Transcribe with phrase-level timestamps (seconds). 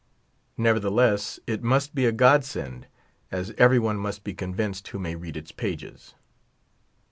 [0.57, 2.87] Nevertheless it must be a God send,
[3.31, 6.15] as every one must be convinced who may read its pages.